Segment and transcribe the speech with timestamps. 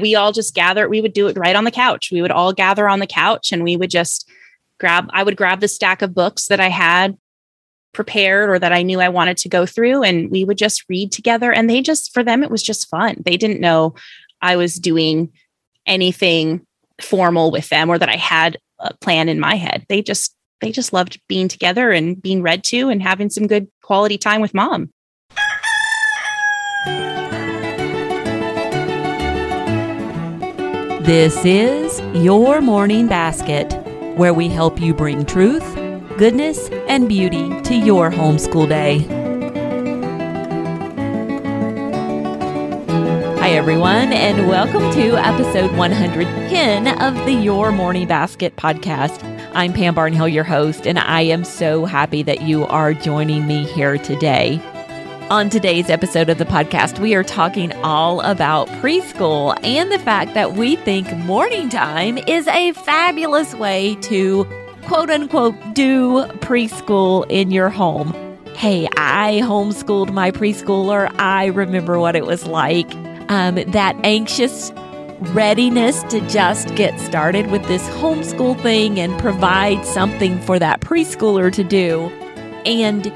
[0.00, 2.10] We all just gather, we would do it right on the couch.
[2.10, 4.28] We would all gather on the couch and we would just
[4.80, 7.18] grab, I would grab the stack of books that I had
[7.92, 11.12] prepared or that I knew I wanted to go through and we would just read
[11.12, 11.52] together.
[11.52, 13.16] And they just, for them, it was just fun.
[13.24, 13.94] They didn't know
[14.40, 15.30] I was doing
[15.86, 16.66] anything
[17.00, 19.84] formal with them or that I had a plan in my head.
[19.90, 23.68] They just, they just loved being together and being read to and having some good
[23.82, 24.90] quality time with mom.
[31.02, 33.72] This is Your Morning Basket,
[34.16, 35.64] where we help you bring truth,
[36.16, 38.98] goodness, and beauty to your homeschool day.
[43.40, 49.24] Hi, everyone, and welcome to episode 110 of the Your Morning Basket podcast.
[49.54, 53.64] I'm Pam Barnhill, your host, and I am so happy that you are joining me
[53.64, 54.62] here today.
[55.32, 60.34] On today's episode of the podcast, we are talking all about preschool and the fact
[60.34, 64.44] that we think morning time is a fabulous way to
[64.82, 68.12] quote unquote do preschool in your home.
[68.56, 71.10] Hey, I homeschooled my preschooler.
[71.18, 72.94] I remember what it was like.
[73.30, 74.70] Um, that anxious
[75.32, 81.50] readiness to just get started with this homeschool thing and provide something for that preschooler
[81.54, 82.10] to do.
[82.66, 83.10] And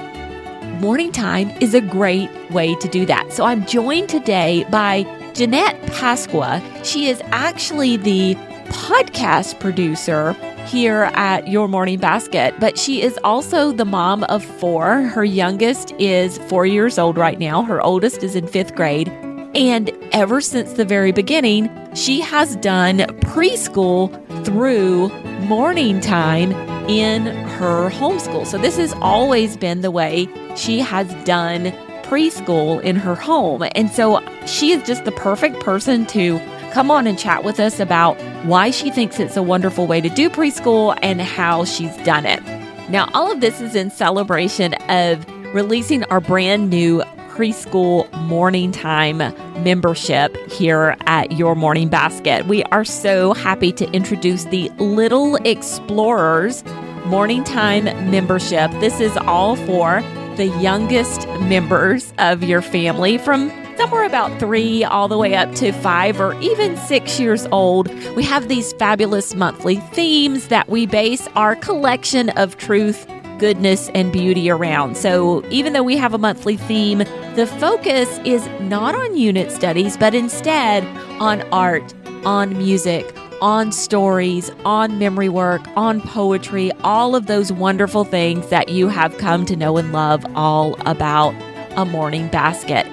[0.81, 3.33] morning time is a great way to do that.
[3.33, 6.63] So I'm joined today by Jeanette Pasqua.
[6.85, 8.35] She is actually the
[8.67, 10.33] podcast producer
[10.67, 15.03] here at Your Morning Basket, but she is also the mom of four.
[15.03, 19.09] Her youngest is four years old right now, her oldest is in fifth grade.
[19.55, 24.11] And ever since the very beginning, she has done preschool
[24.45, 25.09] through
[25.47, 26.53] morning time
[26.89, 28.47] in her homeschool.
[28.47, 33.65] So this has always been the way she has done preschool in her home.
[33.75, 36.39] And so she is just the perfect person to
[36.73, 40.09] come on and chat with us about why she thinks it's a wonderful way to
[40.09, 42.43] do preschool and how she's done it.
[42.89, 47.03] Now, all of this is in celebration of releasing our brand new
[47.37, 49.19] preschool morning time
[49.63, 52.47] membership here at Your Morning Basket.
[52.47, 56.65] We are so happy to introduce the Little Explorers
[57.05, 58.71] morning time membership.
[58.81, 60.01] This is all for
[60.37, 65.73] the youngest members of your family from somewhere about three all the way up to
[65.73, 67.93] five or even six years old.
[68.15, 73.07] We have these fabulous monthly themes that we base our collection of truth
[73.39, 74.97] goodness and beauty around.
[74.97, 76.99] So, even though we have a monthly theme,
[77.35, 80.85] the focus is not on unit studies, but instead
[81.21, 88.05] on art, on music, on stories, on memory work, on poetry, all of those wonderful
[88.05, 91.35] things that you have come to know and love all about
[91.77, 92.87] a morning basket.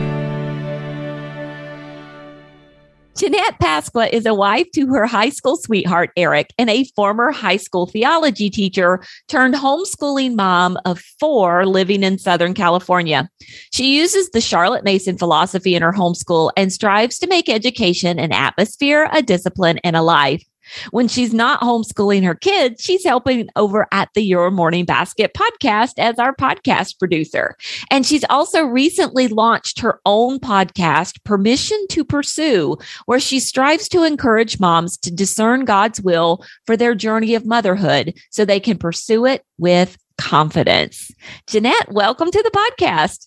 [3.15, 7.59] Jeanette Pasqua is a wife to her high school sweetheart, Eric, and a former high
[7.59, 13.29] school theology teacher turned homeschooling mom of four living in Southern California.
[13.71, 18.33] She uses the Charlotte Mason philosophy in her homeschool and strives to make education an
[18.33, 20.43] atmosphere, a discipline, and a life.
[20.91, 25.95] When she's not homeschooling her kids, she's helping over at the Your Morning Basket podcast
[25.99, 27.57] as our podcast producer.
[27.91, 34.05] And she's also recently launched her own podcast, Permission to Pursue, where she strives to
[34.05, 39.27] encourage moms to discern God's will for their journey of motherhood so they can pursue
[39.27, 41.11] it with confidence.
[41.47, 43.27] Jeanette, welcome to the podcast.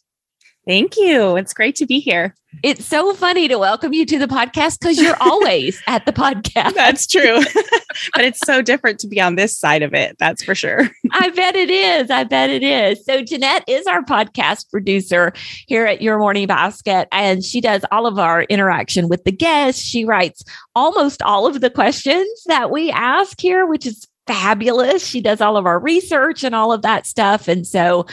[0.67, 1.35] Thank you.
[1.35, 2.33] It's great to be here.
[2.63, 6.73] It's so funny to welcome you to the podcast because you're always at the podcast.
[6.73, 7.39] That's true.
[8.15, 10.17] but it's so different to be on this side of it.
[10.17, 10.89] That's for sure.
[11.11, 12.09] I bet it is.
[12.09, 13.05] I bet it is.
[13.05, 15.33] So, Jeanette is our podcast producer
[15.67, 19.83] here at Your Morning Basket, and she does all of our interaction with the guests.
[19.83, 20.43] She writes
[20.75, 25.05] almost all of the questions that we ask here, which is fabulous.
[25.05, 27.47] She does all of our research and all of that stuff.
[27.47, 28.07] And so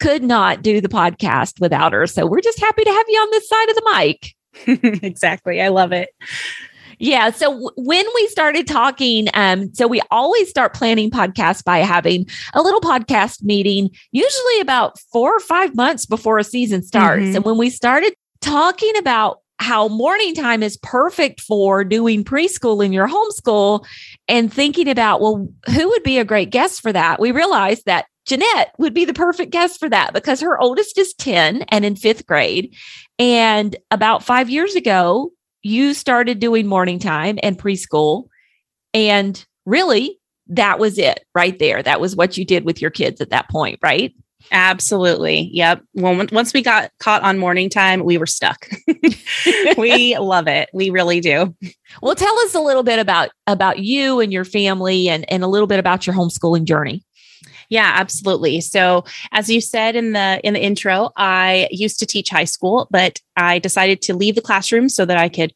[0.00, 2.06] could not do the podcast without her.
[2.06, 3.92] So we're just happy to have you on this side of the
[4.66, 5.02] mic.
[5.04, 5.60] exactly.
[5.60, 6.10] I love it.
[6.98, 7.30] Yeah.
[7.30, 12.26] So w- when we started talking, um, so we always start planning podcasts by having
[12.52, 17.22] a little podcast meeting, usually about four or five months before a season starts.
[17.22, 17.36] Mm-hmm.
[17.36, 22.92] And when we started talking about how morning time is perfect for doing preschool in
[22.92, 23.84] your homeschool
[24.28, 27.20] and thinking about, well, who would be a great guest for that?
[27.20, 31.14] We realized that Jeanette would be the perfect guest for that because her oldest is
[31.14, 32.72] 10 and in fifth grade.
[33.18, 35.32] And about five years ago,
[35.64, 38.28] you started doing morning time and preschool.
[38.94, 41.82] And really, that was it right there.
[41.82, 44.14] That was what you did with your kids at that point, right?
[44.52, 45.50] Absolutely.
[45.52, 45.82] Yep.
[45.94, 48.68] Well, once we got caught on morning time, we were stuck.
[49.76, 50.70] we love it.
[50.72, 51.52] We really do.
[52.00, 55.48] Well, tell us a little bit about about you and your family and and a
[55.48, 57.04] little bit about your homeschooling journey.
[57.70, 58.60] Yeah, absolutely.
[58.60, 62.88] So, as you said in the in the intro, I used to teach high school,
[62.90, 65.54] but I decided to leave the classroom so that I could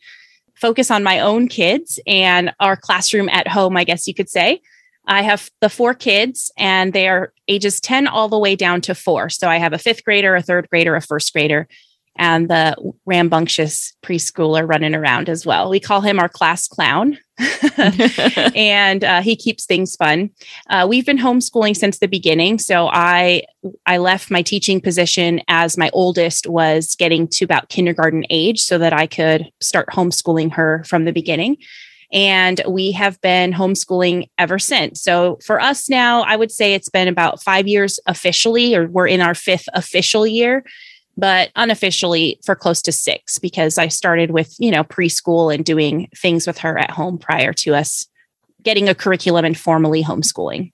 [0.54, 4.62] focus on my own kids and our classroom at home, I guess you could say.
[5.06, 8.94] I have the four kids and they are ages 10 all the way down to
[8.94, 9.28] four.
[9.28, 11.68] So I have a fifth grader, a third grader, a first grader,
[12.16, 12.76] and the
[13.06, 15.68] rambunctious preschooler running around as well.
[15.68, 17.18] We call him our class clown,
[18.54, 20.30] and uh, he keeps things fun.
[20.70, 23.42] Uh, we've been homeschooling since the beginning, so I
[23.86, 28.78] I left my teaching position as my oldest was getting to about kindergarten age, so
[28.78, 31.56] that I could start homeschooling her from the beginning.
[32.12, 35.02] And we have been homeschooling ever since.
[35.02, 39.08] So for us now, I would say it's been about five years officially, or we're
[39.08, 40.64] in our fifth official year
[41.16, 46.08] but unofficially for close to six because I started with, you know, preschool and doing
[46.16, 48.06] things with her at home prior to us
[48.62, 50.72] getting a curriculum and formally homeschooling.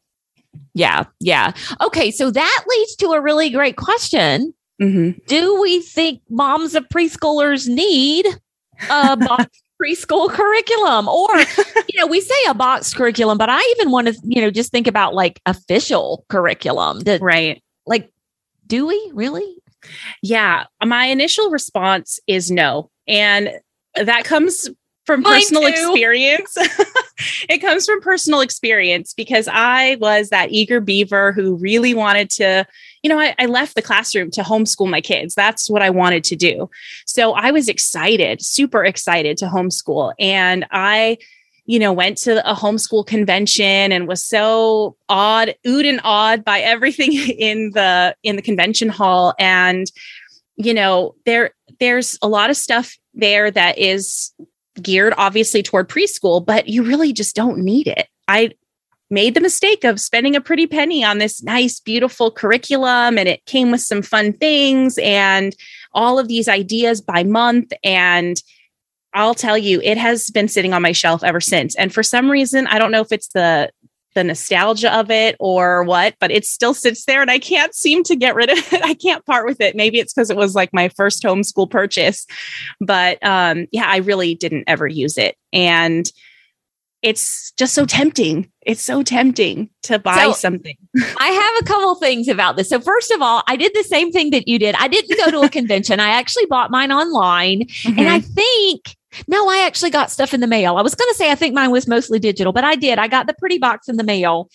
[0.74, 1.04] Yeah.
[1.20, 1.52] Yeah.
[1.80, 2.10] Okay.
[2.10, 4.54] So that leads to a really great question.
[4.80, 5.18] Mm-hmm.
[5.26, 8.26] Do we think moms of preschoolers need
[8.88, 11.08] a box preschool curriculum?
[11.08, 11.38] Or,
[11.88, 14.70] you know, we say a box curriculum, but I even want to, you know, just
[14.70, 17.00] think about like official curriculum.
[17.00, 17.62] That, right.
[17.86, 18.10] Like,
[18.66, 19.56] do we really?
[20.22, 22.90] Yeah, my initial response is no.
[23.06, 23.60] And
[23.96, 24.68] that comes
[25.06, 25.68] from Mine personal too.
[25.68, 26.56] experience.
[27.48, 32.66] it comes from personal experience because I was that eager beaver who really wanted to,
[33.02, 35.34] you know, I, I, left the classroom to homeschool my kids.
[35.34, 36.70] That's what I wanted to do.
[37.06, 40.12] So I was excited, super excited to homeschool.
[40.20, 41.18] And I
[41.70, 46.58] you know, went to a homeschool convention and was so odd, oohed and awed by
[46.58, 49.34] everything in the in the convention hall.
[49.38, 49.86] And,
[50.56, 54.32] you know, there there's a lot of stuff there that is
[54.82, 58.08] geared obviously toward preschool, but you really just don't need it.
[58.26, 58.50] I
[59.08, 63.46] made the mistake of spending a pretty penny on this nice, beautiful curriculum, and it
[63.46, 65.54] came with some fun things and
[65.92, 67.72] all of these ideas by month.
[67.84, 68.42] And
[69.12, 71.74] I'll tell you, it has been sitting on my shelf ever since.
[71.76, 73.70] And for some reason, I don't know if it's the
[74.14, 78.02] the nostalgia of it or what, but it still sits there and I can't seem
[78.04, 78.82] to get rid of it.
[78.84, 79.76] I can't part with it.
[79.76, 82.26] Maybe it's because it was like my first homeschool purchase.
[82.80, 85.36] But um, yeah, I really didn't ever use it.
[85.52, 86.10] And
[87.02, 88.50] it's just so tempting.
[88.66, 90.76] It's so tempting to buy so, something.
[91.18, 92.68] I have a couple things about this.
[92.68, 94.74] So first of all, I did the same thing that you did.
[94.74, 95.98] I didn't go to a convention.
[95.98, 97.60] I actually bought mine online.
[97.60, 97.98] Mm-hmm.
[97.98, 98.96] And I think
[99.26, 100.76] no, I actually got stuff in the mail.
[100.76, 102.98] I was going to say I think mine was mostly digital, but I did.
[102.98, 104.50] I got the pretty box in the mail.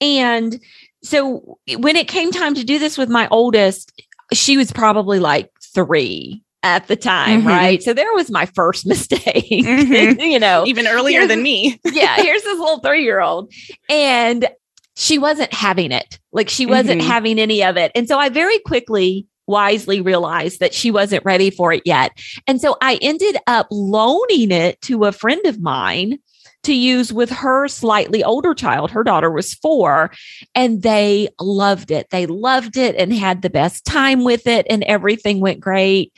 [0.00, 0.60] And
[1.02, 4.02] so when it came time to do this with my oldest,
[4.32, 7.48] she was probably like 3 at the time, mm-hmm.
[7.48, 7.82] right?
[7.82, 10.20] So there was my first mistake, mm-hmm.
[10.20, 11.80] you know, even earlier than me.
[11.84, 13.52] yeah, here's this little three year old.
[13.88, 14.48] And
[14.96, 16.18] she wasn't having it.
[16.32, 17.10] Like she wasn't mm-hmm.
[17.10, 17.92] having any of it.
[17.94, 22.12] And so I very quickly wisely realized that she wasn't ready for it yet.
[22.46, 26.18] And so I ended up loaning it to a friend of mine
[26.62, 28.90] to use with her slightly older child.
[28.90, 30.10] Her daughter was four,
[30.54, 32.08] and they loved it.
[32.10, 36.12] They loved it and had the best time with it, and everything went great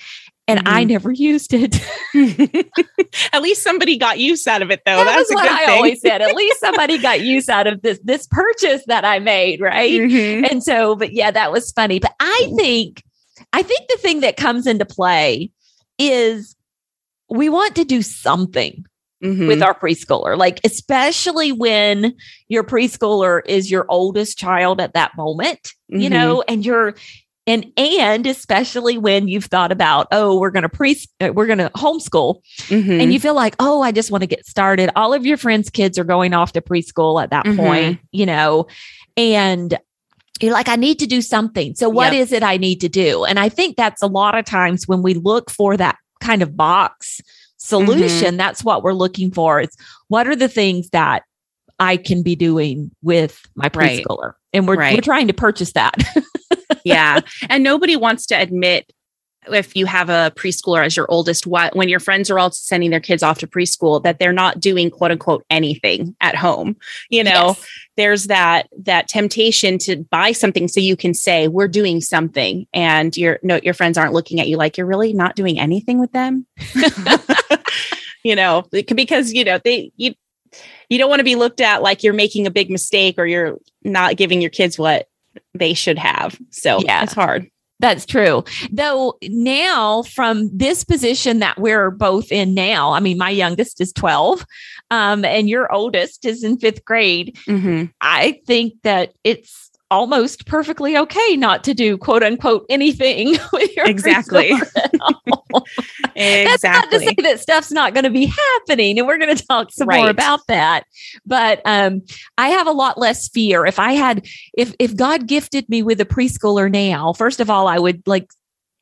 [0.49, 0.75] and mm-hmm.
[0.75, 1.81] I never used it.
[3.33, 4.97] At least somebody got use out of it, though.
[4.97, 5.77] That That's what I thing.
[5.77, 6.23] always said.
[6.23, 9.93] At least somebody got use out of this this purchase that I made, right?
[9.93, 10.47] Mm-hmm.
[10.51, 11.99] And so, but yeah, that was funny.
[11.99, 13.03] But I think,
[13.53, 15.51] I think the thing that comes into play
[15.99, 16.57] is
[17.31, 18.85] we want to do something.
[19.23, 19.47] Mm-hmm.
[19.47, 22.17] With our preschooler, like especially when
[22.49, 26.13] your preschooler is your oldest child at that moment, you mm-hmm.
[26.13, 26.97] know, and you're
[27.47, 31.59] and and especially when you've thought about oh we're going to pre uh, we're going
[31.59, 33.01] to homeschool mm-hmm.
[33.01, 35.71] and you feel like oh i just want to get started all of your friends
[35.71, 37.57] kids are going off to preschool at that mm-hmm.
[37.57, 38.67] point you know
[39.17, 39.79] and
[40.43, 42.23] you're like i need to do something so what yep.
[42.23, 45.03] is it i need to do and i think that's a lot of times when
[45.03, 47.21] we look for that kind of box
[47.57, 48.37] solution mm-hmm.
[48.37, 49.71] that's what we're looking for is
[50.09, 51.23] what are the things that
[51.79, 54.35] i can be doing with my preschooler right.
[54.53, 54.95] and we're, right.
[54.95, 55.95] we're trying to purchase that
[56.85, 57.21] yeah.
[57.49, 58.93] And nobody wants to admit
[59.53, 62.91] if you have a preschooler as your oldest, what when your friends are all sending
[62.91, 66.77] their kids off to preschool, that they're not doing quote unquote anything at home.
[67.11, 67.69] You know, yes.
[67.97, 73.17] There's that that temptation to buy something so you can say we're doing something, and
[73.17, 76.13] your no your friends aren't looking at you like you're really not doing anything with
[76.13, 76.47] them.
[78.25, 80.15] you know, because you know they you
[80.89, 83.59] you don't want to be looked at like you're making a big mistake or you're
[83.83, 85.09] not giving your kids what
[85.55, 86.39] they should have.
[86.51, 87.51] So yeah, it's hard.
[87.83, 88.45] That's true.
[88.71, 93.93] Though now, from this position that we're both in now, I mean, my youngest is
[93.93, 94.47] 12
[94.93, 97.37] um, and your oldest is in fifth grade.
[97.49, 97.87] Mm-hmm.
[98.01, 103.37] I think that it's almost perfectly okay not to do quote unquote anything
[103.77, 104.51] exactly.
[104.51, 105.25] exactly
[106.17, 109.47] that's not to say that stuff's not going to be happening and we're going to
[109.47, 109.99] talk some right.
[109.99, 110.85] more about that
[111.27, 112.01] but um,
[112.39, 113.67] i have a lot less fear.
[113.67, 117.69] If i had if if god gifted me with a preschooler now first of all
[117.69, 118.31] i would like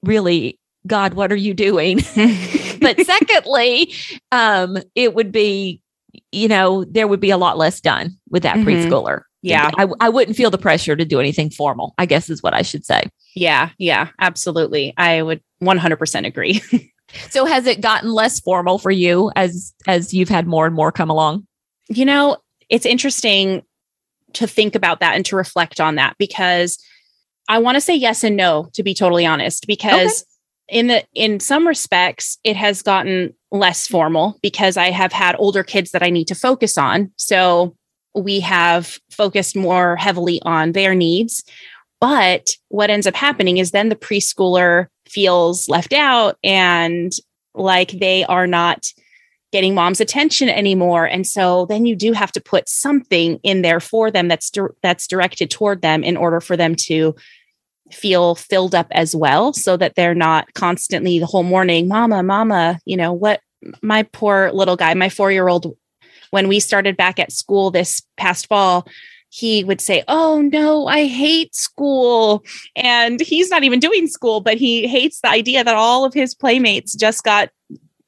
[0.05, 2.01] really god what are you doing?
[2.81, 3.93] But secondly
[4.33, 5.83] um, it would be
[6.33, 8.69] you know there would be a lot less done with that mm-hmm.
[8.69, 9.71] preschooler yeah.
[9.79, 12.63] I, I wouldn't feel the pressure to do anything formal, I guess is what I
[12.63, 13.05] should say.
[13.35, 13.71] Yeah.
[13.79, 14.09] Yeah.
[14.19, 14.93] Absolutely.
[14.97, 16.63] I would 100% agree.
[17.31, 20.93] so has it gotten less formal for you as as you've had more and more
[20.93, 21.47] come along?
[21.89, 22.37] You know,
[22.69, 23.63] it's interesting
[24.35, 26.79] to think about that and to reflect on that because
[27.49, 30.25] I want to say yes and no to be totally honest because
[30.71, 30.79] okay.
[30.79, 35.65] in the in some respects it has gotten less formal because I have had older
[35.65, 37.11] kids that I need to focus on.
[37.17, 37.77] So
[38.15, 41.45] we have focused more heavily on their needs.
[42.01, 47.13] But what ends up happening is then the preschooler feels left out and
[47.55, 48.87] like they are not
[49.53, 53.81] getting mom's attention anymore and so then you do have to put something in there
[53.81, 57.15] for them that's di- that's directed toward them in order for them to
[57.91, 62.79] feel filled up as well so that they're not constantly the whole morning mama mama
[62.85, 63.41] you know what
[63.83, 65.77] my poor little guy my 4 year old
[66.31, 68.87] when we started back at school this past fall,
[69.31, 72.45] he would say, Oh no, I hate school.
[72.75, 76.35] And he's not even doing school, but he hates the idea that all of his
[76.35, 77.51] playmates just got,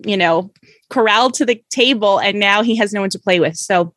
[0.04, 0.50] you know,
[0.90, 3.56] corralled to the table and now he has no one to play with.
[3.56, 3.94] So,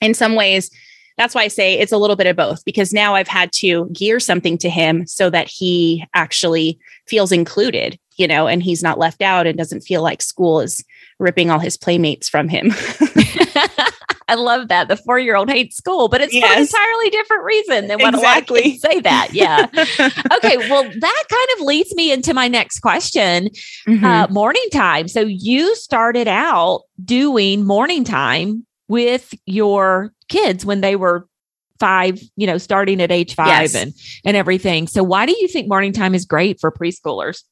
[0.00, 0.70] in some ways,
[1.16, 3.86] that's why I say it's a little bit of both because now I've had to
[3.86, 9.00] gear something to him so that he actually feels included, you know, and he's not
[9.00, 10.84] left out and doesn't feel like school is
[11.18, 12.72] ripping all his playmates from him.
[14.28, 14.88] I love that.
[14.88, 16.46] The four year old hates school, but it's yes.
[16.46, 18.60] for an entirely different reason than what exactly.
[18.60, 19.28] a lot of say that.
[19.32, 19.66] Yeah.
[20.36, 20.56] okay.
[20.68, 23.48] Well, that kind of leads me into my next question
[23.86, 24.04] mm-hmm.
[24.04, 25.08] uh, morning time.
[25.08, 31.26] So you started out doing morning time with your kids when they were
[31.78, 33.74] five, you know, starting at age five yes.
[33.74, 33.92] and,
[34.24, 34.86] and everything.
[34.86, 37.44] So why do you think morning time is great for preschoolers?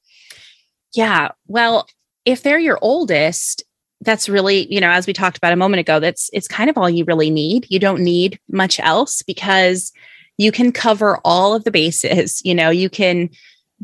[0.95, 1.29] Yeah.
[1.47, 1.87] Well,
[2.25, 3.65] if they're your oldest,
[4.07, 6.79] that's really, you know, as we talked about a moment ago, that's it's kind of
[6.79, 7.67] all you really need.
[7.69, 9.93] You don't need much else because
[10.39, 12.41] you can cover all of the bases.
[12.45, 13.29] You know, you can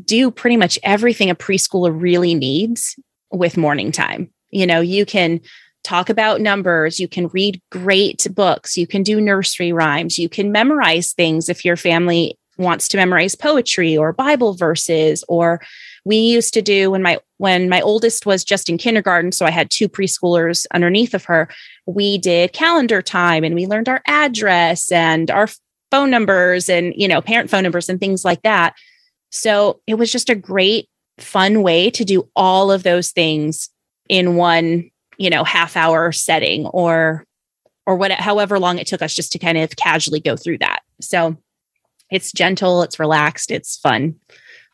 [0.03, 2.97] do pretty much everything a preschooler really needs
[3.31, 4.31] with morning time.
[4.49, 5.41] You know, you can
[5.83, 10.51] talk about numbers, you can read great books, you can do nursery rhymes, you can
[10.51, 15.61] memorize things if your family wants to memorize poetry or Bible verses or
[16.05, 19.51] we used to do when my when my oldest was just in kindergarten so i
[19.51, 21.47] had two preschoolers underneath of her
[21.85, 25.47] we did calendar time and we learned our address and our
[25.93, 28.73] phone numbers and you know parent phone numbers and things like that.
[29.29, 33.69] So it was just a great fun way to do all of those things
[34.09, 37.25] in one you know half hour setting or
[37.85, 40.79] or what however long it took us just to kind of casually go through that.
[40.99, 41.37] So
[42.09, 44.15] it's gentle it's relaxed it's fun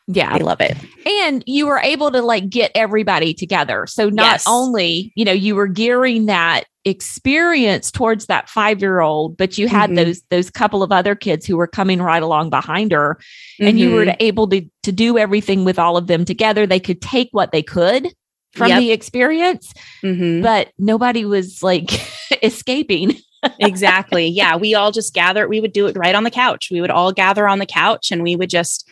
[0.06, 0.32] yeah.
[0.32, 0.76] I love it.
[1.22, 3.86] And you were able to like get everybody together.
[3.86, 4.44] So not yes.
[4.48, 10.04] only, you know, you were gearing that experience towards that 5-year-old, but you had mm-hmm.
[10.04, 13.18] those those couple of other kids who were coming right along behind her
[13.60, 13.68] mm-hmm.
[13.68, 14.16] and you were mm-hmm.
[14.20, 16.66] able to to do everything with all of them together.
[16.66, 18.08] They could take what they could
[18.52, 18.80] from yep.
[18.80, 20.42] the experience, mm-hmm.
[20.42, 21.90] but nobody was like
[22.42, 23.16] escaping.
[23.58, 24.26] exactly.
[24.40, 25.48] Yeah, we all just gather.
[25.48, 26.68] We would do it right on the couch.
[26.70, 28.89] We would all gather on the couch and we would just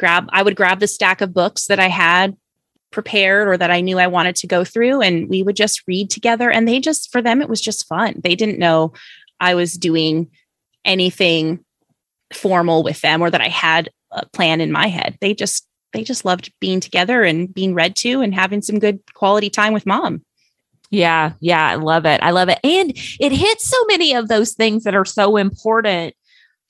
[0.00, 2.36] grab I would grab the stack of books that I had
[2.90, 6.10] prepared or that I knew I wanted to go through and we would just read
[6.10, 8.20] together and they just for them it was just fun.
[8.24, 8.92] They didn't know
[9.38, 10.28] I was doing
[10.84, 11.64] anything
[12.32, 15.16] formal with them or that I had a plan in my head.
[15.20, 19.00] They just they just loved being together and being read to and having some good
[19.14, 20.24] quality time with mom.
[20.90, 22.20] Yeah, yeah, I love it.
[22.22, 22.58] I love it.
[22.64, 26.14] And it hits so many of those things that are so important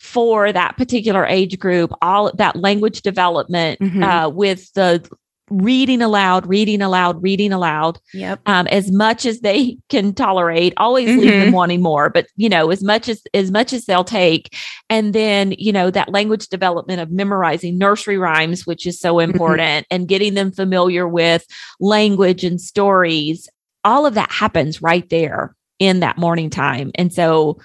[0.01, 4.03] for that particular age group, all that language development mm-hmm.
[4.03, 5.09] uh, with the
[5.51, 7.99] reading aloud, reading aloud, reading aloud.
[8.15, 8.41] Yep.
[8.47, 11.21] Um, as much as they can tolerate, always mm-hmm.
[11.21, 11.55] leave them mm-hmm.
[11.55, 12.09] wanting more.
[12.11, 14.57] But you know, as much as as much as they'll take,
[14.89, 19.31] and then you know that language development of memorizing nursery rhymes, which is so mm-hmm.
[19.31, 19.95] important, mm-hmm.
[19.95, 21.47] and getting them familiar with
[21.79, 23.49] language and stories
[23.85, 26.91] all of that happens right there in that morning time.
[26.95, 27.59] And so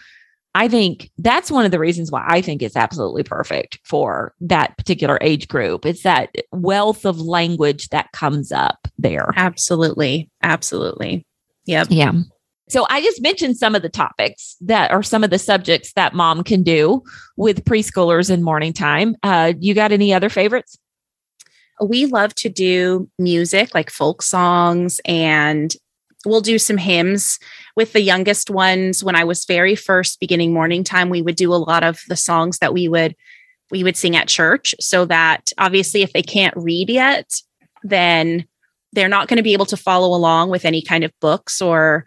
[0.55, 4.77] I think that's one of the reasons why I think it's absolutely perfect for that
[4.77, 5.85] particular age group.
[5.85, 9.31] It's that wealth of language that comes up there.
[9.35, 10.29] Absolutely.
[10.41, 11.25] Absolutely.
[11.65, 11.87] Yep.
[11.89, 12.13] Yeah.
[12.69, 16.13] So I just mentioned some of the topics that are some of the subjects that
[16.13, 17.03] mom can do
[17.35, 19.17] with preschoolers in morning time.
[19.23, 20.77] Uh, you got any other favorites?
[21.83, 25.75] We love to do music like folk songs and
[26.25, 27.39] we'll do some hymns
[27.75, 31.53] with the youngest ones when i was very first beginning morning time we would do
[31.53, 33.15] a lot of the songs that we would
[33.71, 37.41] we would sing at church so that obviously if they can't read yet
[37.83, 38.45] then
[38.93, 42.05] they're not going to be able to follow along with any kind of books or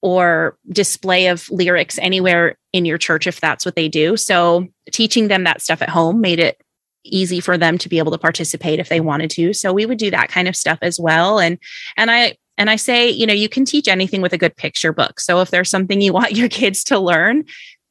[0.00, 4.16] or display of lyrics anywhere in your church if that's what they do.
[4.16, 6.60] So teaching them that stuff at home made it
[7.04, 9.52] easy for them to be able to participate if they wanted to.
[9.52, 11.38] So we would do that kind of stuff as well.
[11.38, 11.58] And
[11.96, 14.92] and i and I say, you know, you can teach anything with a good picture
[14.92, 15.18] book.
[15.18, 17.44] So if there's something you want your kids to learn,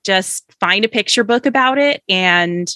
[0.05, 2.73] just find a picture book about it and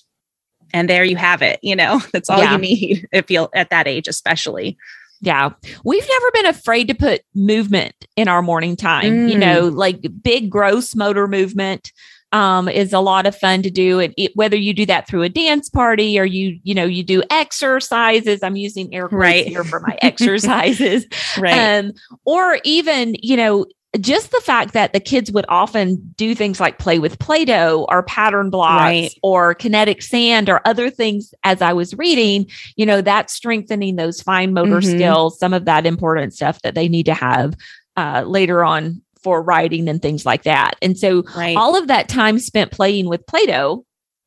[0.73, 2.01] and there you have it, you know.
[2.11, 2.51] That's all yeah.
[2.51, 4.77] you need if you at that age especially.
[5.21, 5.51] Yeah.
[5.85, 9.31] We've never been afraid to put movement in our morning time, mm.
[9.31, 11.93] you know, like big gross motor movement
[12.35, 14.01] um, is a lot of fun to do.
[14.01, 17.01] And it, whether you do that through a dance party or you, you know, you
[17.01, 18.43] do exercises.
[18.43, 19.47] I'm using air quotes right.
[19.47, 21.05] here for my exercises,
[21.37, 21.79] right?
[21.79, 21.93] Um,
[22.25, 23.65] or even, you know,
[24.01, 27.85] just the fact that the kids would often do things like play with Play Doh
[27.87, 29.17] or pattern blocks right.
[29.23, 34.21] or kinetic sand or other things as I was reading, you know, that's strengthening those
[34.21, 34.97] fine motor mm-hmm.
[34.97, 37.55] skills, some of that important stuff that they need to have
[37.95, 40.75] uh, later on for writing and things like that.
[40.83, 41.57] And so right.
[41.57, 43.83] all of that time spent playing with Play Doh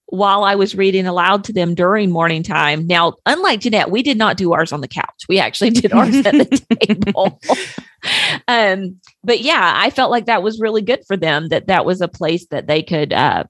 [0.07, 2.85] while I was reading aloud to them during morning time.
[2.85, 5.23] Now, unlike Jeanette, we did not do ours on the couch.
[5.29, 7.41] We actually did ours at the table.
[8.49, 12.01] um, but yeah, I felt like that was really good for them that that was
[12.01, 13.45] a place that they could uh,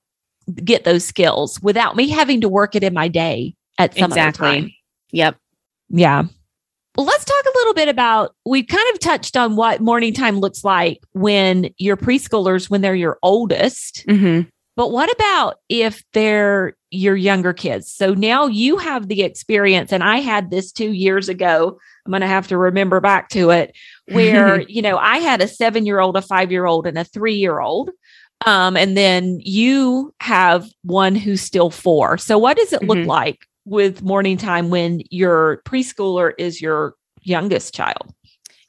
[0.62, 4.76] get those skills without me having to work it in my day at some exactly.
[5.12, 5.38] Yep.
[5.88, 6.24] Yeah.
[6.98, 10.40] Well, let's talk a little bit about we kind of touched on what morning time
[10.40, 14.04] looks like when your preschoolers, when they're your oldest.
[14.08, 14.48] Mm-hmm.
[14.74, 17.88] But what about if they're your younger kids?
[17.88, 21.78] So now you have the experience, and I had this two years ago.
[22.04, 23.76] I'm going to have to remember back to it
[24.10, 27.04] where, you know, I had a seven year old, a five year old, and a
[27.04, 27.90] three year old.
[28.44, 32.18] Um, and then you have one who's still four.
[32.18, 33.08] So what does it look mm-hmm.
[33.08, 38.12] like with morning time when your preschooler is your youngest child?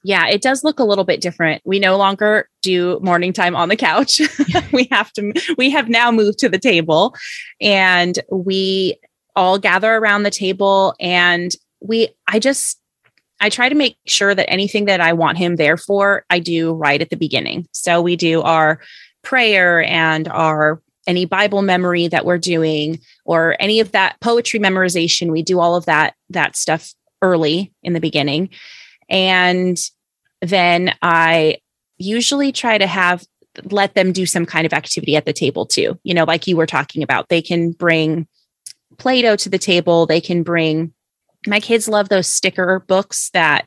[0.04, 1.62] Yeah, it does look a little bit different.
[1.66, 4.22] We no longer do morning time on the couch.
[4.72, 7.16] we have to we have now moved to the table
[7.60, 8.98] and we
[9.36, 12.80] all gather around the table and we I just
[13.42, 16.74] I try to make sure that anything that I want him there for, I do
[16.74, 17.68] right at the beginning.
[17.72, 18.82] So we do our
[19.22, 25.32] prayer and our any Bible memory that we're doing or any of that poetry memorization.
[25.32, 26.94] We do all of that that stuff
[27.24, 28.50] early in the beginning.
[29.10, 29.78] And
[30.42, 31.58] then I
[31.98, 33.26] usually try to have
[33.64, 36.00] let them do some kind of activity at the table too.
[36.04, 37.28] You know, like you were talking about.
[37.28, 38.28] They can bring
[39.00, 40.06] Play-Doh to the table.
[40.06, 40.94] They can bring
[41.48, 43.66] my kids love those sticker books that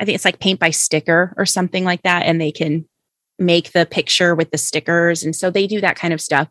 [0.00, 2.22] I think it's like paint by sticker or something like that.
[2.26, 2.86] And they can
[3.38, 5.22] make the picture with the stickers.
[5.22, 6.48] And so they do that kind of stuff.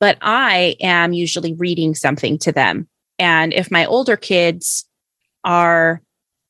[0.00, 2.88] But I am usually reading something to them.
[3.18, 4.84] And if my older kids
[5.44, 6.02] are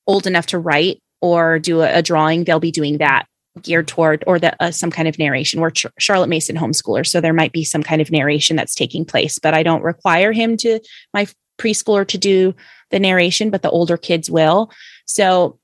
[0.06, 3.26] old enough to write or do a, a drawing, they'll be doing that
[3.60, 5.60] geared toward or the, uh, some kind of narration.
[5.60, 9.04] We're Ch- Charlotte Mason homeschoolers, so there might be some kind of narration that's taking
[9.04, 10.80] place, but I don't require him to
[11.12, 11.26] my
[11.58, 12.54] preschooler to do
[12.90, 14.70] the narration, but the older kids will.
[15.04, 15.58] So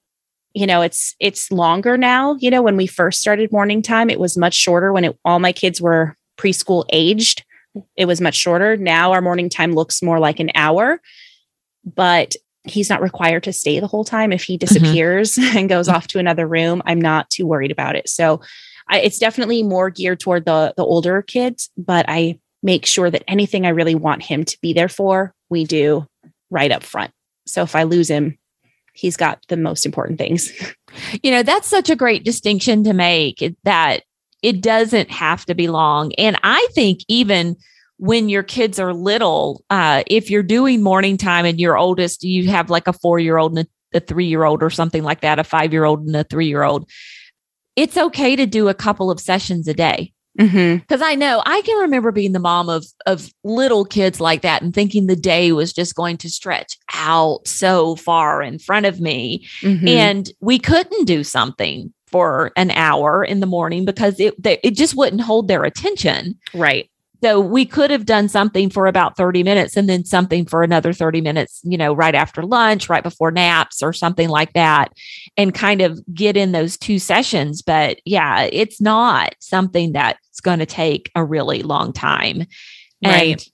[0.54, 2.36] you know it's it's longer now.
[2.40, 4.92] You know when we first started morning time it was much shorter.
[4.92, 7.44] When it, all my kids were preschool aged
[7.96, 8.76] it was much shorter.
[8.76, 11.00] Now our morning time looks more like an hour
[11.84, 12.34] but
[12.64, 14.32] he's not required to stay the whole time.
[14.32, 14.66] If he mm-hmm.
[14.66, 15.56] disappears mm-hmm.
[15.58, 18.08] and goes off to another room i'm not too worried about it.
[18.08, 18.40] So
[18.88, 23.24] I, it's definitely more geared toward the the older kids but i make sure that
[23.28, 26.06] anything i really want him to be there for we do
[26.50, 27.12] right up front.
[27.46, 28.37] So if i lose him
[28.98, 30.52] he's got the most important things.
[31.22, 34.02] You know, that's such a great distinction to make that
[34.42, 36.12] it doesn't have to be long.
[36.14, 37.56] And I think even
[37.98, 42.48] when your kids are little, uh, if you're doing morning time and your oldest, you
[42.48, 45.20] have like a four year old and a, a three year old or something like
[45.20, 46.88] that, a five year old and a three year old,
[47.76, 50.12] it's okay to do a couple of sessions a day.
[50.36, 51.02] Because mm-hmm.
[51.02, 54.72] I know I can remember being the mom of of little kids like that and
[54.72, 59.46] thinking the day was just going to stretch out so far in front of me,
[59.60, 59.88] mm-hmm.
[59.88, 64.72] and we couldn't do something for an hour in the morning because it they, it
[64.72, 66.38] just wouldn't hold their attention.
[66.54, 66.90] Right.
[67.22, 70.92] So we could have done something for about 30 minutes and then something for another
[70.92, 74.92] 30 minutes, you know, right after lunch, right before naps or something like that
[75.36, 80.60] and kind of get in those two sessions, but yeah, it's not something that's going
[80.60, 82.44] to take a really long time.
[83.04, 83.32] Right.
[83.32, 83.46] And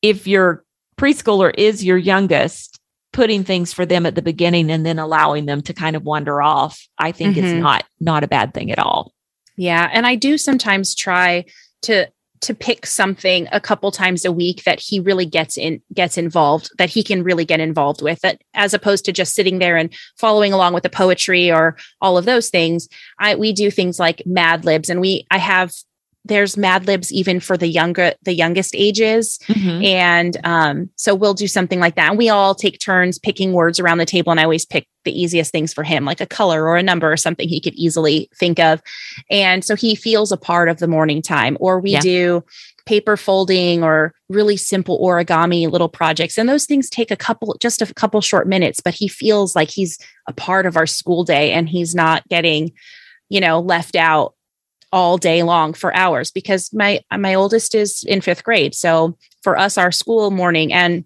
[0.00, 0.64] if your
[0.96, 2.80] preschooler is your youngest,
[3.12, 6.40] putting things for them at the beginning and then allowing them to kind of wander
[6.42, 7.42] off, I think Mhm.
[7.44, 9.12] is not not a bad thing at all.
[9.56, 11.44] Yeah, and I do sometimes try
[11.82, 12.08] to
[12.40, 16.70] to pick something a couple times a week that he really gets in gets involved
[16.78, 19.94] that he can really get involved with that as opposed to just sitting there and
[20.18, 22.88] following along with the poetry or all of those things
[23.20, 25.70] i we do things like mad libs and we i have
[26.24, 29.38] there's mad libs even for the younger the youngest ages
[29.82, 32.10] and um, so we'll do something like that.
[32.10, 34.30] And we all take turns picking words around the table.
[34.30, 37.10] And I always pick the easiest things for him, like a color or a number
[37.10, 38.80] or something he could easily think of.
[39.30, 41.56] And so he feels a part of the morning time.
[41.60, 42.00] Or we Yeah.
[42.00, 42.44] do
[42.86, 46.38] paper folding or really simple origami little projects.
[46.38, 49.70] And those things take a couple, just a couple short minutes, but he feels like
[49.70, 52.70] he's a part of our school day and he's not getting,
[53.28, 54.34] you know, left out
[54.92, 58.74] all day long for hours because my my oldest is in 5th grade.
[58.74, 61.04] So for us our school morning and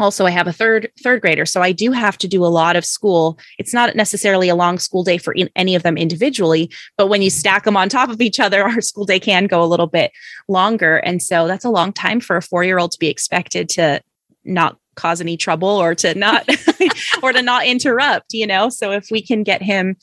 [0.00, 2.76] also I have a third third grader so I do have to do a lot
[2.76, 3.38] of school.
[3.58, 7.22] It's not necessarily a long school day for in, any of them individually, but when
[7.22, 9.86] you stack them on top of each other our school day can go a little
[9.86, 10.12] bit
[10.48, 14.00] longer and so that's a long time for a 4-year-old to be expected to
[14.44, 16.48] not cause any trouble or to not
[17.22, 18.68] or to not interrupt, you know?
[18.68, 19.96] So if we can get him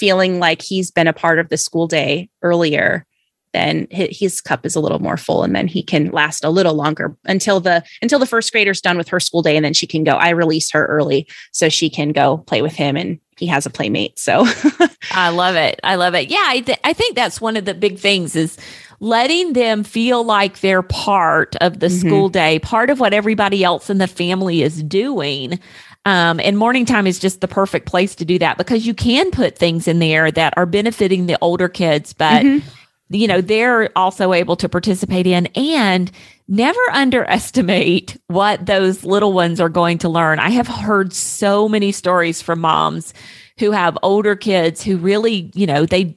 [0.00, 3.04] feeling like he's been a part of the school day earlier
[3.52, 6.74] then his cup is a little more full and then he can last a little
[6.74, 9.86] longer until the until the first grader's done with her school day and then she
[9.88, 13.46] can go i release her early so she can go play with him and he
[13.46, 14.46] has a playmate so
[15.12, 15.80] I love it.
[15.82, 16.28] I love it.
[16.30, 18.58] Yeah, I, th- I think that's one of the big things is
[19.00, 22.00] letting them feel like they're part of the Mhm.
[22.00, 25.58] school day, part of what everybody else in the family is doing.
[26.06, 29.30] Um, and morning time is just the perfect place to do that because you can
[29.30, 32.62] put things in there that are benefiting the older kids, but Mhm.
[33.10, 36.10] you know they're also able to participate in and
[36.48, 40.38] never underestimate what those little ones are going to learn.
[40.38, 43.12] I have heard so many stories from moms
[43.58, 46.16] who have older kids who really, you know, they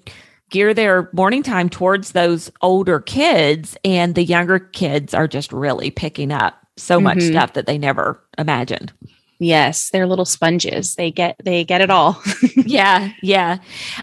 [0.50, 5.92] gear their morning time towards those older kids and the younger kids are just really
[5.92, 7.32] picking up so much Mhm.
[7.32, 8.94] stuff that they never imagined.
[9.40, 12.22] Yes they're little sponges they get they get it all
[12.66, 13.60] yeah, yeah.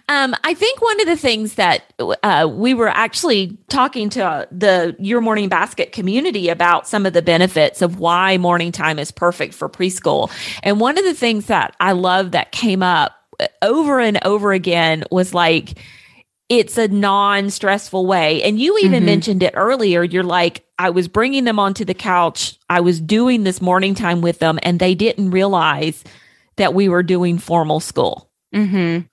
[0.09, 4.97] Um, I think one of the things that uh, we were actually talking to the
[4.99, 9.55] Your Morning Basket community about some of the benefits of why morning time is perfect
[9.55, 10.31] for preschool.
[10.63, 13.17] And one of the things that I love that came up
[13.63, 15.79] over and over again was like,
[16.51, 18.43] it's a non stressful way.
[18.43, 19.07] And you even Mhm.
[19.07, 20.03] mentioned it earlier.
[20.03, 22.57] You're like, I was bringing them onto the couch.
[22.69, 26.05] I was doing this morning time with them, and they didn't realize
[26.57, 29.07] that we were doing formal school mm-hmm.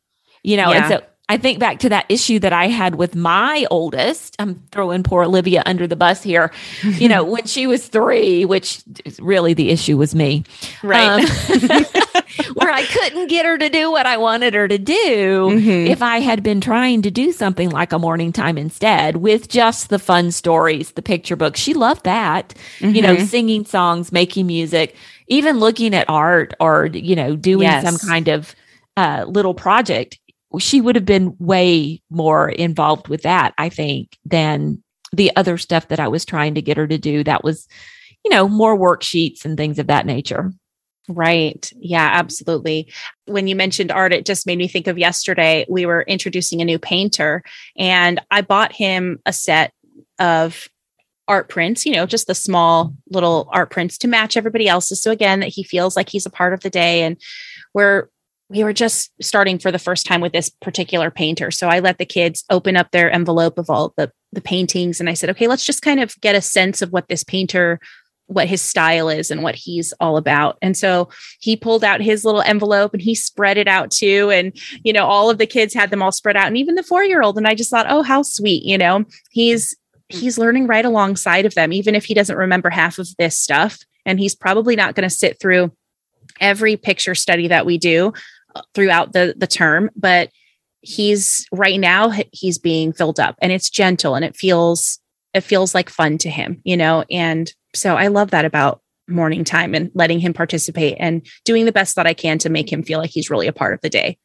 [0.43, 3.65] you know, and so I think back to that issue that I had with my
[3.69, 4.36] oldest.
[4.39, 6.52] I'm throwing poor Olivia under the bus here.
[6.84, 8.82] You know, when she was three, which
[9.19, 10.45] really the issue was me,
[10.84, 11.86] right Um,
[12.67, 15.49] where I couldn't get her to do what I wanted her to do.
[15.51, 15.88] Mhm.
[15.88, 19.89] If I had been trying to do something like a morning time instead with just
[19.89, 22.53] the fun stories, the picture book, she loved that.
[22.82, 23.25] You know, Mhm.
[23.25, 24.95] singing songs, making music,
[25.30, 27.84] even looking at art or, you know, doing Yes.
[27.86, 28.53] some kind of
[28.97, 30.17] uh, little project,
[30.60, 34.82] she would have been way more involved with that, I think, than
[35.13, 37.23] the other stuff that I was trying to get her to do.
[37.23, 37.67] That was,
[38.25, 40.51] you know, more worksheets and things of that nature.
[41.10, 41.72] Right.
[41.80, 42.91] Yeah, absolutely.
[43.26, 45.65] When you mentioned art, it just made me think of yesterday.
[45.70, 47.43] We were introducing a new painter,
[47.78, 49.72] and I bought him a set
[50.20, 50.67] of
[51.28, 55.02] art prints, you know, just the small little art prints to match everybody else's.
[55.02, 57.04] So again, that he feels like he's a part of the day.
[57.04, 57.17] And
[57.74, 58.10] we're
[58.50, 61.52] we were just starting for the first time with this particular painter.
[61.52, 65.10] So I let the kids open up their envelope of all the the paintings and
[65.10, 67.80] I said, okay, let's just kind of get a sense of what this painter
[68.28, 70.58] what his style is and what he's all about.
[70.62, 71.10] And so
[71.40, 74.30] he pulled out his little envelope and he spread it out too.
[74.32, 76.84] And, you know, all of the kids had them all spread out and even the
[76.84, 77.38] four year old.
[77.38, 79.76] And I just thought, oh, how sweet, you know, he's,
[80.10, 83.80] he's learning right alongside of them, even if he doesn't remember half of this stuff.
[84.06, 85.72] And he's probably not going to sit through
[86.40, 88.13] every picture study that we do
[88.56, 90.30] uh, throughout the, the term, but
[90.82, 95.00] he's right now, he's being filled up and it's gentle and it feels,
[95.38, 99.43] it feels like fun to him, you know, and so I love that about morning
[99.43, 102.84] time and letting him participate and doing the best that I can to make him
[102.84, 104.17] feel like he's really a part of the day.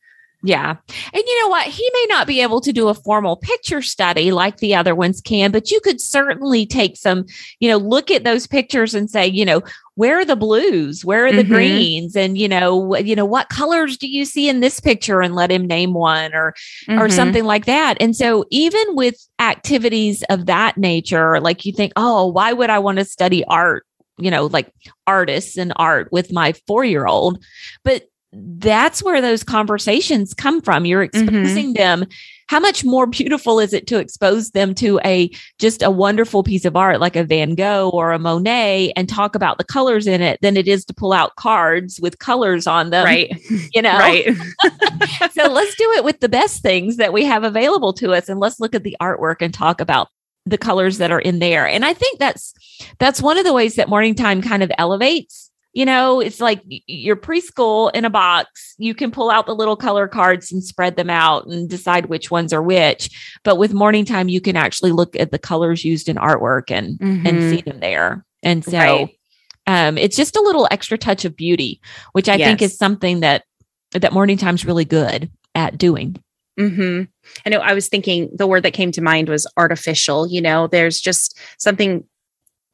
[0.44, 0.76] Yeah.
[1.12, 1.68] And you know what?
[1.68, 5.20] He may not be able to do a formal picture study like the other ones
[5.20, 7.26] can, but you could certainly take some,
[7.61, 9.62] you know, look at those pictures and say, you know,
[9.94, 11.05] where are the blues?
[11.05, 11.52] Where are the mm-hmm.
[11.52, 12.16] greens?
[12.16, 15.52] And you know, you know, what colors do you see in this picture and let
[15.52, 16.55] him name one or
[16.88, 17.00] mm-hmm.
[17.00, 17.98] or something like that.
[18.00, 22.78] And so even with activities of that nature, like you think, "Oh, why would I
[22.78, 23.87] want to study art?"
[24.18, 24.72] you know, like
[25.07, 27.42] artists and art with my 4-year-old.
[27.83, 30.85] But that's where those conversations come from.
[30.87, 31.27] You're mm-hmm.
[31.27, 31.83] exposing mm-hmm.
[31.83, 32.07] them.
[32.49, 36.64] How much more beautiful is it to expose them to a just a wonderful piece
[36.64, 40.21] of art like a Van Gogh or a Monet and talk about the colors in
[40.21, 43.05] it than it is to pull out cards with colors on them.
[43.05, 43.33] Right.
[43.75, 43.97] You know.
[43.97, 44.27] Right.
[45.33, 48.38] so let's do it with the best things that we have available to us and
[48.38, 50.09] let's look at the artwork and talk about
[50.45, 51.66] the colors that are in there.
[51.66, 52.53] And I think that's
[52.99, 55.41] that's one of the ways that morning time kind of elevates
[55.72, 58.74] you know, it's like your preschool in a box.
[58.78, 62.30] You can pull out the little color cards and spread them out and decide which
[62.30, 63.38] ones are which.
[63.42, 66.98] But with morning time, you can actually look at the colors used in artwork and
[66.98, 67.26] mm-hmm.
[67.26, 68.24] and see them there.
[68.42, 69.18] And so right.
[69.66, 71.80] um, it's just a little extra touch of beauty,
[72.12, 72.48] which I yes.
[72.48, 73.44] think is something that
[73.92, 76.16] that morning time's really good at doing.
[76.58, 77.04] Hmm.
[77.46, 77.61] I know.
[77.61, 80.28] I was thinking the word that came to mind was artificial.
[80.28, 82.04] You know, there's just something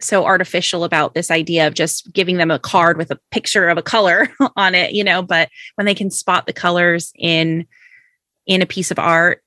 [0.01, 3.79] so artificial about this idea of just giving them a card with a picture of
[3.79, 7.67] a color on it you know but when they can spot the colors in
[8.47, 9.43] in a piece of art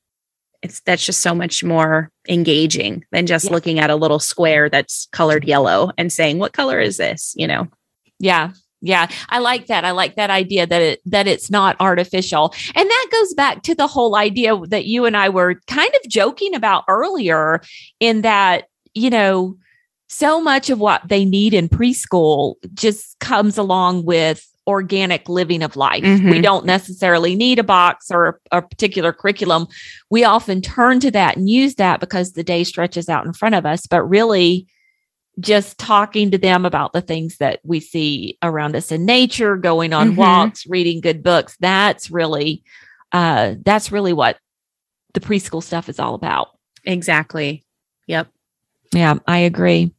[0.61, 3.51] it's that's just so much more engaging than just yeah.
[3.51, 7.33] looking at a little square that's colored yellow and saying what color is this?
[7.35, 7.67] you know?
[8.19, 8.51] Yeah.
[8.83, 9.07] Yeah.
[9.29, 9.85] I like that.
[9.85, 12.53] I like that idea that it that it's not artificial.
[12.75, 16.09] And that goes back to the whole idea that you and i were kind of
[16.09, 17.61] joking about earlier
[17.99, 19.55] in that you know
[20.11, 25.77] so much of what they need in preschool just comes along with organic living of
[25.77, 26.03] life.
[26.03, 26.29] Mm-hmm.
[26.29, 29.67] We don't necessarily need a box or a, a, particular curriculum.
[30.09, 33.55] We often turn to that and use that because the day stretches out in front
[33.55, 34.67] of us, but really
[35.39, 39.93] just talking to them about the things that we see around us in nature, going
[39.93, 40.17] on mm-hmm.
[40.17, 42.63] walks, reading good books, that's really
[43.13, 44.37] uh that's really what
[45.13, 46.49] the preschool stuff is all about.
[46.83, 47.63] Exactly.
[48.07, 48.27] Yep.
[48.93, 49.93] Yeah, I agree.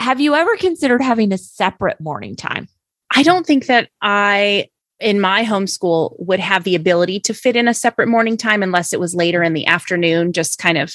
[0.00, 2.68] Have you ever considered having a separate morning time?
[3.14, 7.68] I don't think that I, in my homeschool, would have the ability to fit in
[7.68, 10.94] a separate morning time unless it was later in the afternoon, just kind of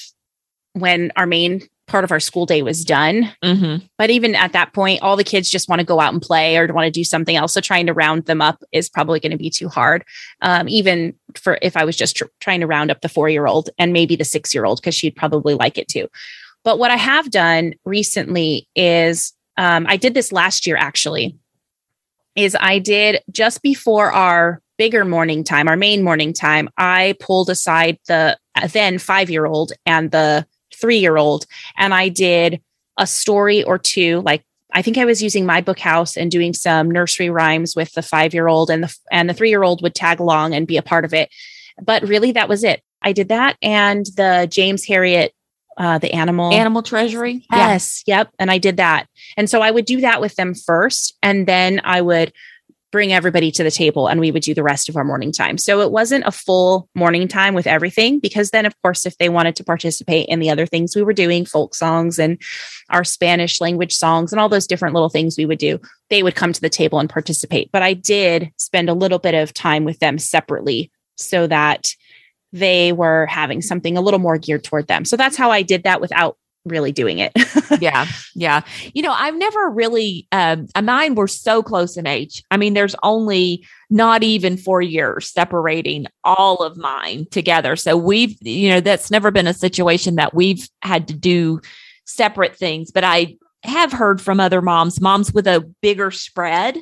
[0.73, 3.31] when our main part of our school day was done.
[3.43, 3.85] Mm-hmm.
[3.99, 6.57] But even at that point, all the kids just want to go out and play
[6.57, 7.53] or want to do something else.
[7.53, 10.03] So trying to round them up is probably going to be too hard.
[10.41, 13.45] Um, even for if I was just tr- trying to round up the four year
[13.45, 16.07] old and maybe the six year old, because she'd probably like it too.
[16.65, 21.37] But what I have done recently is um, I did this last year actually,
[22.35, 27.49] is I did just before our bigger morning time, our main morning time, I pulled
[27.49, 28.37] aside the
[28.73, 31.45] then five year old and the three year old,
[31.77, 32.61] and I did
[32.97, 34.21] a story or two.
[34.21, 37.93] Like I think I was using my book house and doing some nursery rhymes with
[37.93, 40.67] the five year old, and the and the three year old would tag along and
[40.67, 41.29] be a part of it.
[41.81, 42.81] But really, that was it.
[43.01, 45.29] I did that, and the James Herriot
[45.77, 47.45] uh, the animal animal treasury.
[47.51, 48.19] Yes, yeah.
[48.19, 48.29] yep.
[48.39, 49.07] And I did that,
[49.37, 52.33] and so I would do that with them first, and then I would
[52.91, 55.57] bring everybody to the table, and we would do the rest of our morning time.
[55.57, 59.27] So it wasn't a full morning time with everything, because then, of course, if they
[59.27, 62.41] wanted to participate in the other things we were doing, folk songs and
[62.89, 65.77] our Spanish language songs, and all those different little things we would do,
[66.09, 67.69] they would come to the table and participate.
[67.73, 71.89] But I did spend a little bit of time with them separately so that
[72.55, 75.03] they were having something a little more geared toward them.
[75.03, 77.33] So that's how I did that without really doing it.
[77.81, 78.07] yeah.
[78.33, 78.61] Yeah.
[78.93, 82.43] You know, I've never really, um, mine were so close in age.
[82.49, 87.75] I mean, there's only not even four years separating all of mine together.
[87.75, 91.59] So we've, you know, that's never been a situation that we've had to do
[92.05, 96.79] separate things, but I have heard from other moms, moms with a bigger spread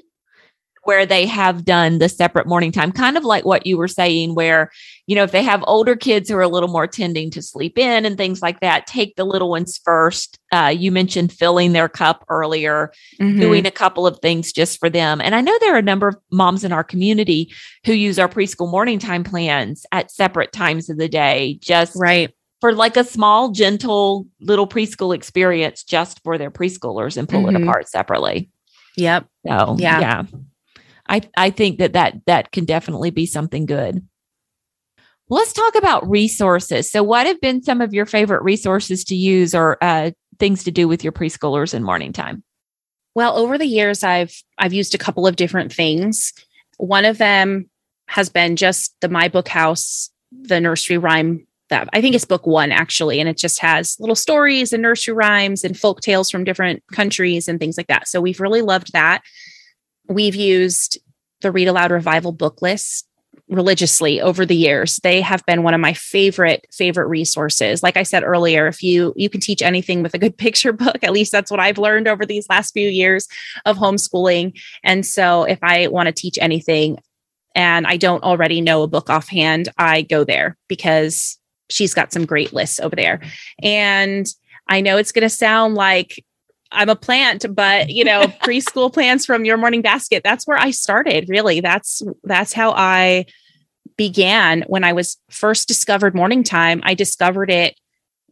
[0.83, 4.35] where they have done the separate morning time, kind of like what you were saying,
[4.35, 4.69] where,
[5.07, 7.77] you know, if they have older kids who are a little more tending to sleep
[7.77, 10.37] in and things like that, take the little ones first.
[10.51, 13.39] Uh, you mentioned filling their cup earlier, mm-hmm.
[13.39, 15.21] doing a couple of things just for them.
[15.21, 17.51] And I know there are a number of moms in our community
[17.85, 22.33] who use our preschool morning time plans at separate times of the day, just right
[22.63, 27.57] for like a small, gentle little preschool experience just for their preschoolers and pull mm-hmm.
[27.57, 28.49] it apart separately.
[28.95, 29.25] Yep.
[29.45, 29.99] So, yeah.
[29.99, 30.23] yeah.
[31.07, 34.07] I, I think that, that that can definitely be something good.
[35.29, 36.91] Let's talk about resources.
[36.91, 40.71] So, what have been some of your favorite resources to use or uh, things to
[40.71, 42.43] do with your preschoolers in morning time?
[43.15, 46.33] Well, over the years, I've I've used a couple of different things.
[46.77, 47.69] One of them
[48.07, 52.45] has been just the My Book House, the nursery rhyme that I think it's book
[52.45, 56.43] one actually, and it just has little stories and nursery rhymes and folk tales from
[56.43, 58.07] different countries and things like that.
[58.07, 59.21] So we've really loved that.
[60.07, 60.99] We've used
[61.41, 63.07] the Read Aloud Revival book list
[63.49, 64.97] religiously over the years.
[65.03, 67.83] They have been one of my favorite favorite resources.
[67.83, 70.97] Like I said earlier, if you you can teach anything with a good picture book,
[71.03, 73.27] at least that's what I've learned over these last few years
[73.65, 74.59] of homeschooling.
[74.83, 76.97] And so if I want to teach anything
[77.55, 81.37] and I don't already know a book offhand, I go there because
[81.69, 83.21] she's got some great lists over there.
[83.61, 84.27] And
[84.67, 86.23] I know it's going to sound like
[86.73, 90.23] I'm a plant, but you know, preschool plans from your morning basket.
[90.23, 91.29] That's where I started.
[91.29, 93.25] Really, that's that's how I
[93.95, 96.81] began when I was first discovered morning time.
[96.83, 97.79] I discovered it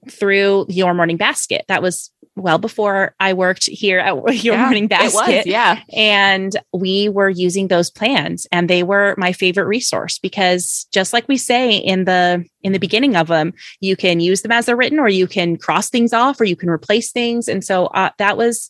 [0.09, 1.65] through your morning basket.
[1.67, 5.37] That was well before I worked here at Your yeah, Morning Basket.
[5.37, 5.81] Was, yeah.
[5.93, 11.27] And we were using those plans and they were my favorite resource because just like
[11.27, 14.75] we say in the in the beginning of them, you can use them as they're
[14.75, 17.47] written or you can cross things off or you can replace things.
[17.47, 18.69] And so uh, that was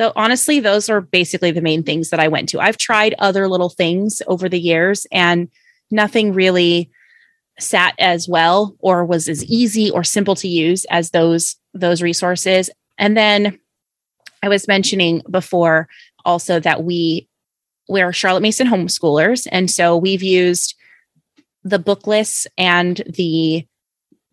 [0.00, 2.60] so honestly, those are basically the main things that I went to.
[2.60, 5.48] I've tried other little things over the years and
[5.90, 6.90] nothing really
[7.58, 12.70] sat as well or was as easy or simple to use as those those resources
[12.98, 13.58] and then
[14.42, 15.88] I was mentioning before
[16.24, 17.28] also that we
[17.88, 19.46] we're Charlotte Mason homeschoolers.
[19.50, 20.74] And so we've used
[21.64, 23.66] the book lists and the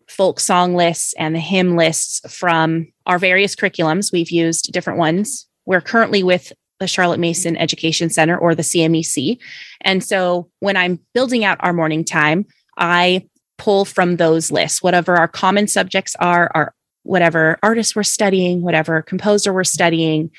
[0.08, 4.12] folk song lists and the hymn lists from our various curriculums.
[4.12, 5.46] We've used different ones.
[5.64, 9.38] We're currently with the Charlotte Mason Education Center or the CMEC.
[9.82, 12.46] And so when I'm building out our morning time,
[12.76, 18.62] I pull from those lists, whatever our common subjects are, our whatever artist we're studying,
[18.62, 20.30] whatever composer we're studying,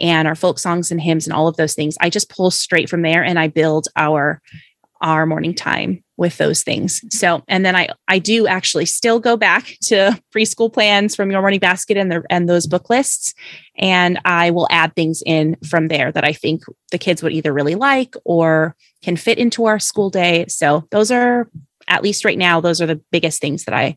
[0.00, 1.96] and our folk songs and hymns and all of those things.
[2.00, 4.40] I just pull straight from there and I build our
[5.02, 7.02] our morning time with those things.
[7.10, 11.40] So, and then I I do actually still go back to preschool plans from your
[11.40, 13.34] morning basket and the and those book lists
[13.76, 17.52] and I will add things in from there that I think the kids would either
[17.52, 20.46] really like or can fit into our school day.
[20.48, 21.48] So, those are
[21.88, 23.96] at least right now those are the biggest things that I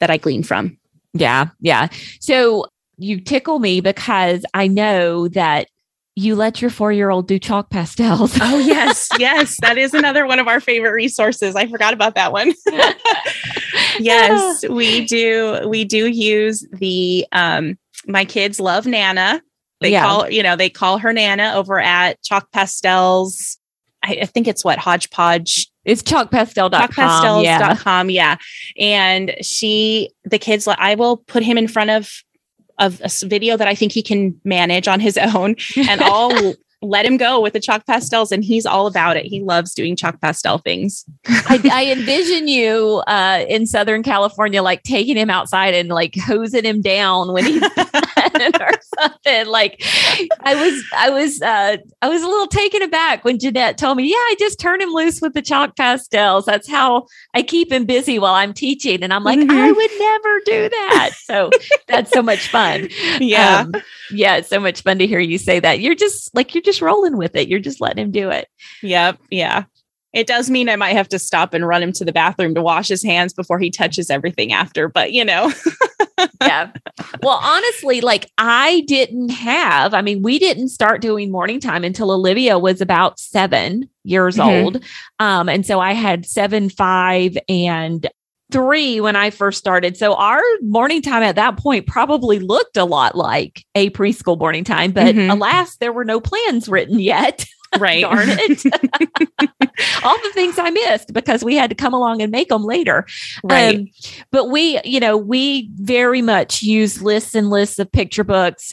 [0.00, 0.78] that I glean from.
[1.14, 1.48] Yeah.
[1.60, 1.88] Yeah.
[2.20, 2.66] So
[2.98, 5.68] you tickle me because I know that
[6.16, 8.36] you let your four year old do chalk pastels.
[8.40, 9.08] oh, yes.
[9.18, 9.56] Yes.
[9.60, 11.54] That is another one of our favorite resources.
[11.54, 12.52] I forgot about that one.
[14.00, 15.60] yes, we do.
[15.68, 19.40] We do use the, um, my kids love Nana.
[19.80, 20.04] They yeah.
[20.04, 23.58] call, you know, they call her Nana over at Chalk Pastels.
[24.02, 26.88] I, I think it's what hodgepodge it's chalkpastel.com.
[26.88, 28.10] Chalkpastels.com.
[28.10, 28.36] Yeah.
[28.76, 28.84] yeah.
[28.84, 32.22] And she, the kids, I will put him in front of,
[32.78, 35.56] of a video that I think he can manage on his own.
[35.88, 39.40] And I'll let him go with the chalk pastels and he's all about it he
[39.40, 45.16] loves doing chalk pastel things I, I, envision you uh, in southern california like taking
[45.16, 47.62] him outside and like hosing him down when he's
[48.60, 49.82] or something like
[50.40, 54.04] i was i was uh, i was a little taken aback when jeanette told me
[54.04, 57.84] yeah i just turn him loose with the chalk pastels that's how i keep him
[57.84, 59.50] busy while i'm teaching and i'm like mm-hmm.
[59.50, 61.50] i would never do that so
[61.86, 62.88] that's so much fun
[63.20, 63.72] yeah um,
[64.10, 66.82] yeah it's so much fun to hear you say that you're just like you're just
[66.82, 67.48] rolling with it.
[67.48, 68.48] You're just letting him do it.
[68.82, 69.18] Yep.
[69.30, 69.64] Yeah.
[70.18, 72.60] It does mean I might have to stop and run him to the bathroom to
[72.60, 75.52] wash his hands before he touches everything after, but you know.
[76.40, 76.72] yeah.
[77.22, 82.10] Well, honestly, like I didn't have, I mean, we didn't start doing morning time until
[82.10, 84.64] Olivia was about seven years mm-hmm.
[84.64, 84.84] old.
[85.20, 88.04] Um, and so I had seven, five, and
[88.50, 89.96] three when I first started.
[89.96, 94.64] So our morning time at that point probably looked a lot like a preschool morning
[94.64, 95.30] time, but mm-hmm.
[95.30, 97.46] alas, there were no plans written yet.
[97.78, 98.02] Right.
[98.02, 98.64] Darn it.
[100.04, 103.06] All the things I missed because we had to come along and make them later.
[103.44, 103.78] Right.
[103.78, 103.86] Um,
[104.30, 108.72] but we, you know, we very much use lists and lists of picture books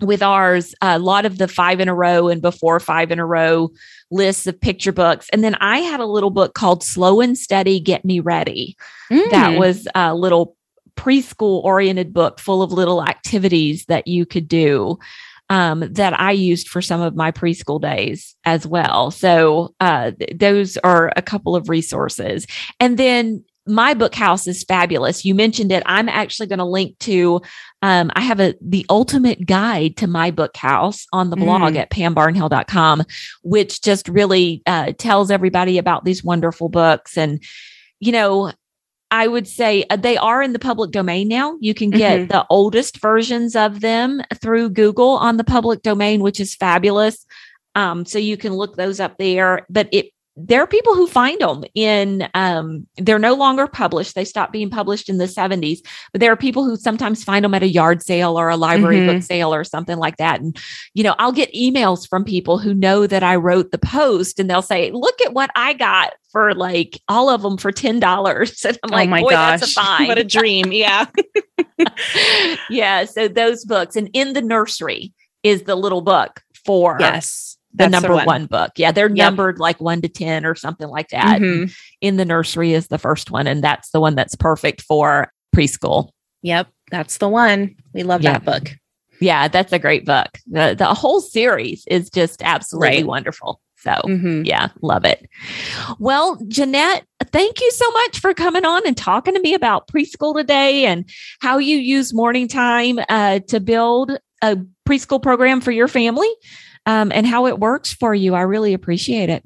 [0.00, 3.26] with ours, a lot of the five in a row and before five in a
[3.26, 3.70] row
[4.10, 5.28] lists of picture books.
[5.32, 8.76] And then I had a little book called Slow and Steady Get Me Ready.
[9.10, 9.30] Mm.
[9.30, 10.56] That was a little
[10.96, 14.98] preschool oriented book full of little activities that you could do
[15.48, 19.10] um, that I used for some of my preschool days as well.
[19.10, 22.46] So uh, th- those are a couple of resources.
[22.80, 25.24] And then my book house is fabulous.
[25.24, 25.82] You mentioned it.
[25.86, 27.42] I'm actually going to link to
[27.82, 31.76] um, I have a the ultimate guide to my book house on the blog mm.
[31.76, 33.02] at pambarnhill.com,
[33.42, 37.18] which just really uh, tells everybody about these wonderful books.
[37.18, 37.42] And,
[38.00, 38.52] you know,
[39.10, 41.56] I would say uh, they are in the public domain now.
[41.60, 42.28] You can get mm-hmm.
[42.28, 47.24] the oldest versions of them through Google on the public domain, which is fabulous.
[47.74, 49.66] Um, so you can look those up there.
[49.70, 54.14] But it there are people who find them in um, they're no longer published.
[54.14, 55.78] They stopped being published in the 70s
[56.12, 58.98] but there are people who sometimes find them at a yard sale or a library
[58.98, 59.16] mm-hmm.
[59.16, 60.40] book sale or something like that.
[60.40, 60.56] And
[60.94, 64.48] you know i'll get emails from people who know that i wrote the post and
[64.48, 68.78] they'll say look at what i got for like all of them for $10 and
[68.82, 70.06] i'm oh like oh my Boy, gosh that's a fine.
[70.08, 70.72] what a dream.
[70.72, 71.06] Yeah.
[72.70, 75.12] Yeah so those books and in the nursery
[75.42, 78.26] is the little book for yes the number one.
[78.26, 78.46] one.
[78.46, 78.72] book.
[78.76, 79.16] Yeah, they're yep.
[79.16, 81.40] numbered like one to 10 or something like that.
[81.40, 81.72] Mm-hmm.
[82.00, 86.10] In the nursery is the first one, and that's the one that's perfect for preschool.
[86.42, 87.74] Yep, that's the one.
[87.92, 88.70] We love that book.
[89.20, 90.28] Yeah, that's a great book.
[90.46, 93.06] The, the whole series is just absolutely right.
[93.06, 93.60] wonderful.
[93.78, 94.42] So, mm-hmm.
[94.44, 95.28] yeah, love it.
[95.98, 100.34] Well, Jeanette, thank you so much for coming on and talking to me about preschool
[100.34, 101.08] today and
[101.40, 104.56] how you use morning time uh, to build a
[104.88, 106.28] preschool program for your family
[106.86, 108.34] um, and how it works for you.
[108.34, 109.42] I really appreciate it.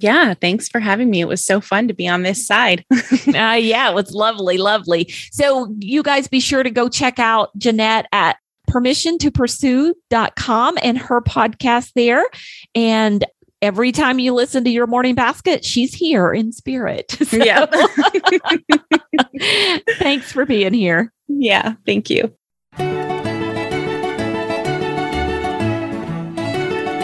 [0.00, 1.20] Yeah, thanks for having me.
[1.20, 2.84] It was so fun to be on this side.
[2.92, 5.12] uh, yeah, it was lovely, lovely.
[5.30, 8.36] So, you guys be sure to go check out Jeanette at
[8.70, 12.24] permissiontopursue.com and her podcast there.
[12.74, 13.24] And
[13.62, 17.16] every time you listen to your morning basket, she's here in spirit.
[17.24, 17.66] So, yeah.
[19.98, 21.12] thanks for being here.
[21.28, 22.34] Yeah, thank you.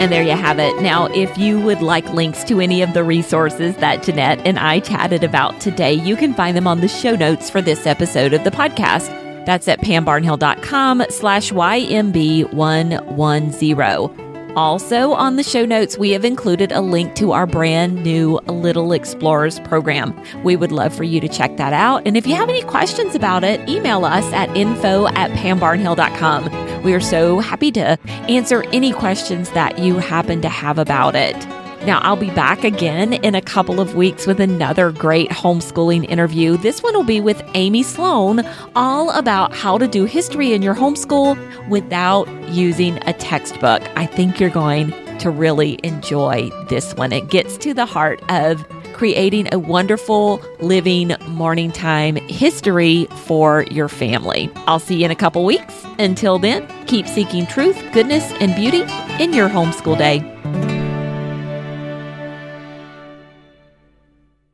[0.01, 0.81] And there you have it.
[0.81, 4.79] Now, if you would like links to any of the resources that Jeanette and I
[4.79, 8.43] chatted about today, you can find them on the show notes for this episode of
[8.43, 9.09] the podcast.
[9.45, 14.30] That's at pambarnhill.com slash YMB110.
[14.55, 18.91] Also, on the show notes, we have included a link to our brand new Little
[18.91, 20.13] Explorers program.
[20.43, 22.05] We would love for you to check that out.
[22.05, 26.83] And if you have any questions about it, email us at info at pambarnhill.com.
[26.83, 27.97] We are so happy to
[28.27, 31.35] answer any questions that you happen to have about it.
[31.85, 36.57] Now, I'll be back again in a couple of weeks with another great homeschooling interview.
[36.57, 40.75] This one will be with Amy Sloan, all about how to do history in your
[40.75, 41.35] homeschool
[41.69, 43.81] without using a textbook.
[43.95, 47.11] I think you're going to really enjoy this one.
[47.11, 48.63] It gets to the heart of
[48.93, 54.51] creating a wonderful living morning time history for your family.
[54.67, 55.83] I'll see you in a couple weeks.
[55.97, 58.81] Until then, keep seeking truth, goodness, and beauty
[59.19, 60.40] in your homeschool day.